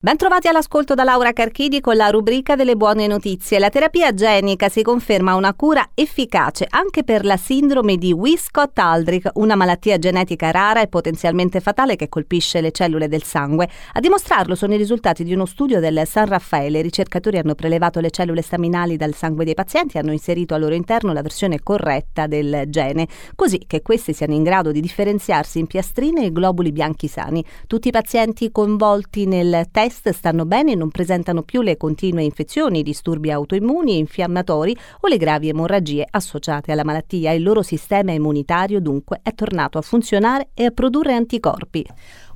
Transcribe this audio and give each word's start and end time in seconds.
Bentrovati 0.00 0.46
all'ascolto 0.46 0.94
da 0.94 1.02
Laura 1.02 1.32
Carchidi 1.32 1.80
con 1.80 1.96
la 1.96 2.10
rubrica 2.10 2.54
delle 2.54 2.76
buone 2.76 3.08
notizie. 3.08 3.58
La 3.58 3.68
terapia 3.68 4.14
genica 4.14 4.68
si 4.68 4.82
conferma 4.82 5.34
una 5.34 5.54
cura 5.54 5.90
efficace 5.94 6.68
anche 6.70 7.02
per 7.02 7.24
la 7.24 7.36
sindrome 7.36 7.96
di 7.96 8.12
Wiskott-Aldrich, 8.12 9.30
una 9.34 9.56
malattia 9.56 9.98
genetica 9.98 10.52
rara 10.52 10.82
e 10.82 10.86
potenzialmente 10.86 11.58
fatale 11.58 11.96
che 11.96 12.08
colpisce 12.08 12.60
le 12.60 12.70
cellule 12.70 13.08
del 13.08 13.24
sangue. 13.24 13.68
A 13.94 13.98
dimostrarlo 13.98 14.54
sono 14.54 14.74
i 14.74 14.76
risultati 14.76 15.24
di 15.24 15.34
uno 15.34 15.46
studio 15.46 15.80
del 15.80 16.02
San 16.06 16.26
Raffaele. 16.26 16.78
I 16.78 16.82
ricercatori 16.82 17.38
hanno 17.38 17.56
prelevato 17.56 17.98
le 17.98 18.12
cellule 18.12 18.42
staminali 18.42 18.96
dal 18.96 19.14
sangue 19.14 19.44
dei 19.44 19.54
pazienti 19.54 19.96
e 19.96 20.00
hanno 20.00 20.12
inserito 20.12 20.54
al 20.54 20.60
loro 20.60 20.76
interno 20.76 21.12
la 21.12 21.22
versione 21.22 21.58
corretta 21.60 22.28
del 22.28 22.66
gene, 22.68 23.08
così 23.34 23.64
che 23.66 23.82
questi 23.82 24.12
siano 24.12 24.34
in 24.34 24.44
grado 24.44 24.70
di 24.70 24.80
differenziarsi 24.80 25.58
in 25.58 25.66
piastrine 25.66 26.26
e 26.26 26.30
globuli 26.30 26.70
bianchi 26.70 27.08
sani. 27.08 27.44
Tutti 27.66 27.88
i 27.88 27.90
pazienti 27.90 28.52
coinvolti 28.52 29.26
nel 29.26 29.66
test 29.72 29.86
test 29.88 30.10
stanno 30.10 30.44
bene 30.44 30.72
e 30.72 30.74
non 30.74 30.90
presentano 30.90 31.42
più 31.42 31.62
le 31.62 31.78
continue 31.78 32.22
infezioni, 32.22 32.82
disturbi 32.82 33.30
autoimmuni 33.30 33.94
e 33.94 33.96
infiammatori 33.96 34.76
o 35.00 35.08
le 35.08 35.16
gravi 35.16 35.48
emorragie 35.48 36.06
associate 36.08 36.72
alla 36.72 36.84
malattia. 36.84 37.32
Il 37.32 37.42
loro 37.42 37.62
sistema 37.62 38.12
immunitario 38.12 38.80
dunque 38.80 39.20
è 39.22 39.32
tornato 39.32 39.78
a 39.78 39.82
funzionare 39.82 40.50
e 40.52 40.66
a 40.66 40.70
produrre 40.70 41.14
anticorpi. 41.14 41.86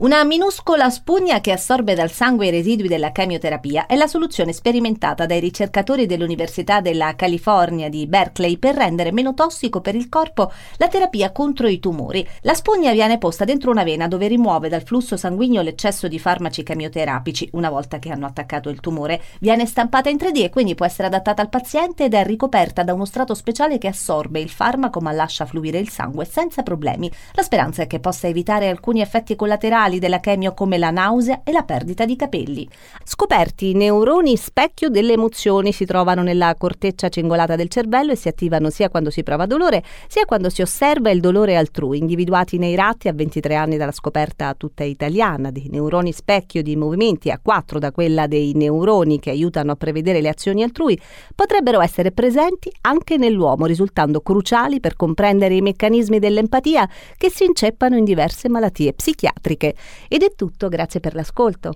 Una 0.03 0.25
minuscola 0.25 0.91
spugna 0.91 1.41
che 1.41 1.53
assorbe 1.53 1.95
dal 1.95 2.11
sangue 2.11 2.49
i 2.49 2.51
residui 2.51 2.89
della 2.89 3.13
chemioterapia 3.13 3.87
è 3.87 3.95
la 3.95 4.09
soluzione 4.09 4.53
sperimentata 4.53 5.27
dai 5.27 5.39
ricercatori 5.39 6.07
dell'Università 6.07 6.81
della 6.81 7.15
California 7.15 7.89
di 7.89 8.09
Berkeley 8.09 8.59
per 8.59 8.75
rendere 8.75 9.13
meno 9.13 9.33
tossico 9.33 9.81
per 9.81 9.95
il 9.95 10.09
corpo 10.09 10.51
la 10.79 10.89
terapia 10.89 11.31
contro 11.31 11.69
i 11.69 11.79
tumori. 11.79 12.27
La 12.41 12.55
spugna 12.55 12.91
viene 12.91 13.19
posta 13.19 13.45
dentro 13.45 13.71
una 13.71 13.85
vena 13.85 14.09
dove 14.09 14.27
rimuove 14.27 14.69
dal 14.69 14.83
flusso 14.83 15.17
sanguigno 15.17 15.63
l'eccesso 15.63 16.09
di 16.09 16.19
farmaci 16.19 16.65
chemioterapici 16.65 17.51
una 17.53 17.71
volta 17.71 18.01
che 18.01 18.11
hanno 18.11 18.27
attaccato 18.27 18.71
il 18.71 18.81
tumore. 18.81 19.23
Viene 19.39 19.67
stampata 19.67 20.09
in 20.09 20.17
3D 20.17 20.43
e 20.43 20.51
quindi 20.51 20.75
può 20.75 20.85
essere 20.85 21.07
adattata 21.07 21.43
al 21.43 21.49
paziente 21.49 22.07
ed 22.07 22.15
è 22.15 22.25
ricoperta 22.25 22.83
da 22.83 22.93
uno 22.93 23.05
strato 23.05 23.35
speciale 23.35 23.79
che 23.79 23.87
assorbe 23.87 24.41
il 24.41 24.51
farmaco 24.51 25.01
ma 25.01 25.13
lascia 25.13 25.47
fluire 25.47 25.79
il 25.79 25.91
sangue 25.91 26.25
senza 26.25 26.65
problemi. 26.65 27.09
La 27.35 27.43
speranza 27.43 27.83
è 27.83 27.87
che 27.87 28.01
possa 28.01 28.27
evitare 28.27 28.69
alcuni 28.69 29.01
effetti 29.01 29.37
collaterali 29.37 29.91
della 29.99 30.21
chemio 30.21 30.55
come 30.55 30.79
la 30.79 30.91
nausea 30.91 31.43
e 31.45 31.53
la 31.53 31.63
perdita 31.63 32.05
di 32.05 32.17
capelli. 32.17 32.69
Scoperti 33.05 33.71
i 33.71 33.75
neuroni 33.75 34.37
specchio 34.37 34.89
delle 34.89 35.13
emozioni 35.13 35.73
si 35.73 35.85
trovano 35.85 36.23
nella 36.23 36.55
corteccia 36.57 37.09
cingolata 37.09 37.57
del 37.57 37.69
cervello 37.69 38.13
e 38.13 38.17
si 38.17 38.29
attivano 38.29 38.71
sia 38.71 38.89
quando 38.89 39.11
si 39.11 39.23
prova 39.23 39.47
dolore 39.47 39.83
sia 40.09 40.25
quando 40.25 40.51
si 40.51 40.63
osserva 40.63 41.11
il 41.11 41.21
dolore 41.21 41.57
altrui, 41.57 41.99
individuati 41.99 42.59
nei 42.59 42.75
ratti 42.75 43.09
a 43.09 43.13
23 43.13 43.55
anni 43.55 43.77
dalla 43.77 43.93
scoperta 43.93 44.55
tutta 44.55 44.85
italiana 44.85 45.51
dei 45.51 45.69
neuroni 45.71 46.13
specchio 46.13 46.63
di 46.63 46.77
movimenti 46.77 47.31
a 47.31 47.39
4 47.43 47.79
da 47.79 47.93
quella 47.93 48.27
dei 48.27 48.53
neuroni 48.55 49.19
che 49.19 49.31
aiutano 49.31 49.73
a 49.73 49.77
prevedere 49.77 50.21
le 50.21 50.29
azioni 50.29 50.63
altrui, 50.63 50.99
potrebbero 51.35 51.81
essere 51.81 52.13
presenti 52.13 52.71
anche 52.83 53.17
nell'uomo, 53.17 53.67
risultando 53.67 54.21
cruciali 54.21 54.81
per 54.81 54.97
comprendere 54.97 55.55
i 55.55 55.61
meccanismi 55.61 56.19
dell'empatia 56.19 56.89
che 57.17 57.31
si 57.31 57.45
inceppano 57.45 57.97
in 57.97 58.05
diverse 58.05 58.49
malattie 58.49 58.93
psichiatriche. 58.93 59.72
Ed 60.09 60.23
è 60.23 60.35
tutto, 60.35 60.69
grazie 60.69 61.01
per 61.01 61.15
l'ascolto. 61.15 61.75